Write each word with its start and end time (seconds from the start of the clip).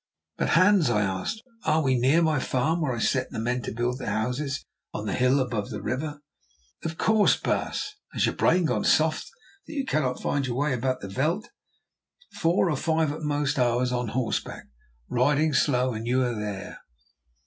"But, 0.37 0.49
Hans," 0.57 0.89
I 0.89 1.03
asked, 1.03 1.43
"are 1.63 1.83
we 1.83 1.95
near 1.95 2.23
my 2.23 2.39
farm 2.39 2.81
where 2.81 2.91
I 2.91 2.97
set 2.97 3.29
the 3.29 3.37
men 3.37 3.61
to 3.61 3.71
build 3.71 3.99
the 3.99 4.07
houses 4.07 4.65
on 4.95 5.05
the 5.05 5.13
hill 5.13 5.39
above 5.39 5.69
the 5.69 5.79
river?" 5.83 6.21
"Of 6.83 6.97
course, 6.97 7.35
baas. 7.37 7.93
Has 8.11 8.25
your 8.25 8.33
brain 8.33 8.65
gone 8.65 8.83
soft 8.83 9.29
that 9.67 9.73
you 9.73 9.85
cannot 9.85 10.19
find 10.19 10.47
your 10.47 10.55
way 10.57 10.73
about 10.73 11.01
the 11.01 11.07
veld? 11.07 11.49
Four, 12.33 12.71
or 12.71 13.11
at 13.11 13.21
most 13.21 13.57
five, 13.57 13.63
hours 13.63 13.91
on 13.91 14.07
horseback, 14.07 14.63
riding 15.07 15.53
slow, 15.53 15.93
and 15.93 16.07
you 16.07 16.23
are 16.23 16.33
there." 16.33 16.79